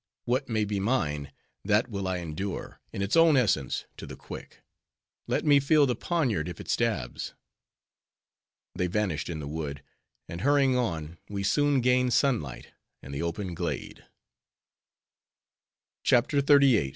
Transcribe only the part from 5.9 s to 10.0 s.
poniard if it stabs." They vanished in the wood;